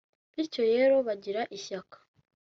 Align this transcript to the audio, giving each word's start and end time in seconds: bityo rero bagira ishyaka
bityo 0.35 0.61
rero 0.71 0.95
bagira 1.07 1.41
ishyaka 1.57 1.97